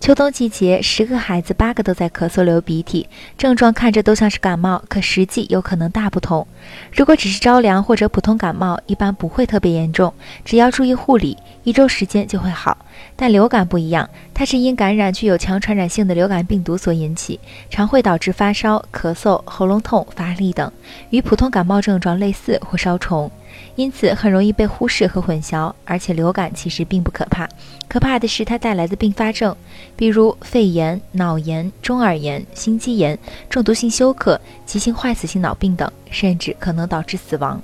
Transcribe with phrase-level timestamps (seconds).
[0.00, 6.46] 秋冬季节，十个孩子八个都在咳嗽、流鼻涕，症状看着都像是感冒，可实际有可能大不同。
[6.92, 12.78] 如果只是着凉或者普通感冒，一般不会特别严重，只要注意护理，一周时间就会好。
[13.16, 20.72] 但流感不一样，它是因感染具有强传染性的流感病毒所引起，常会导致发烧、咳嗽、喉咙痛、乏力等，
[21.10, 23.30] 与普通感冒症状类似或稍重。
[23.76, 27.48] 因此很容易被忽视和混淆，而且流感其实并不可怕，
[27.88, 29.56] 可怕的是它带来的并发症，
[29.96, 37.62] 比如肺炎、脑炎、中耳炎、心肌炎、中毒性休克、急性坏死性脑病等，甚至可能导致死亡。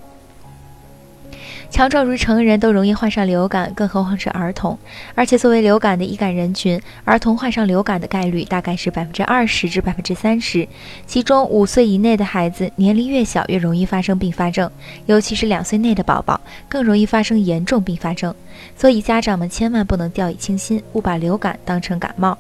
[1.71, 4.79] 强壮如成人都容易患上流感，更何况是儿童。
[5.15, 10.67] 而且作为流感的易感人群，儿童患上流感的概率大概是百分之二十至百分之三十。
[11.07, 14.71] 其中五岁以内的孩子，年龄越小越容易发生并发症，
[15.07, 18.35] 尤其是两岁内的宝宝，更容易发生严重并发症。
[18.77, 22.37] 所以家长们千万不能掉以轻心，误把流感当成感冒。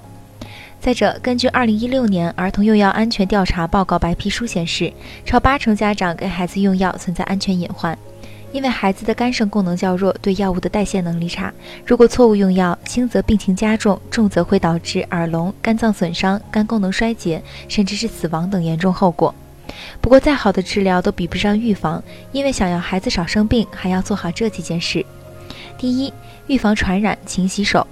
[0.81, 4.93] 再者，根据二零一六年儿童用药安全调查报告白皮书显示，
[5.25, 7.97] 超八成家长给孩子用药存在安全隐患。
[8.55, 11.52] 因为孩子的肝肾功能较弱，对药物的代谢能力差，
[11.84, 19.34] 如果错误用药，轻则病情加重，重则会导致耳聋、肝脏损伤、肝功能衰竭，甚至是死亡等严重后果。
[20.00, 25.05] 不过，再好的治疗都比不上预防，因为想要孩子少生病，还要做好这几件事：
[25.77, 26.12] 第一，
[26.47, 27.84] 预防传染，勤洗手。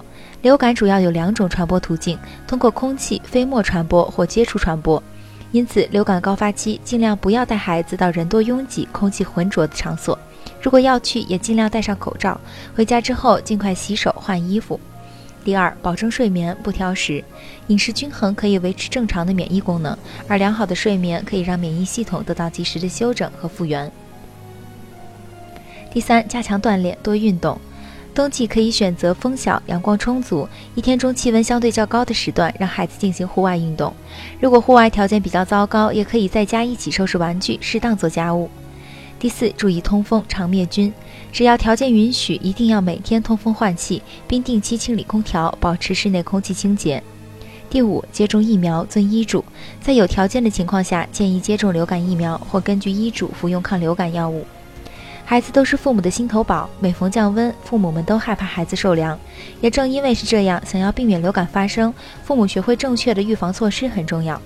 [0.43, 5.03] 流感主要有两种传播途径，通过空气、飞沫传播或接触传播，
[5.51, 10.17] 因此流感高发期尽量不要带孩子到人多拥挤、空气浑浊的场所。
[10.63, 12.41] 如果要去，也尽量戴上口罩。
[12.75, 14.79] 回家之后，尽快洗手、换衣服。
[15.45, 17.23] 第二，保证睡眠，不挑食，
[17.67, 23.91] 饮食均衡可以维持正常的免疫功能，而良好的睡眠可以让免疫系统得到及时的休整和复原。
[25.93, 27.61] 第三，加强锻炼，多运动。
[28.15, 33.93] 冬季可以选择风小、阳光充足、一天中气温相对较高的时段，让孩子进行户外运动。
[34.39, 38.49] 如果户外条件比较糟糕，也可以在家一起收拾玩具，适当做家务。
[39.23, 40.93] 第四，注意通风，常灭菌。
[41.31, 47.01] 只要条件允许，一定要每天通风换气，并定期清理空调，保持室内空气清洁。
[47.71, 49.45] 第五，接种疫苗，遵医嘱。
[49.81, 54.45] 在有条件的情况下，建议接种流感疫苗，或根据医嘱服用抗流感药物。
[55.25, 59.17] 孩子都是父母的心头宝，每逢降温，父母们都害怕孩子受凉。
[59.61, 61.95] 也正因为是这样，想要避免流感发生，
[62.25, 64.43] 父母学会正确的预防措施很重要。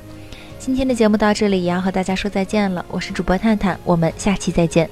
[0.58, 2.84] 今天的节目到这里，也要和大家说再见了。
[2.90, 4.88] 我是主播探探，我们下期再见。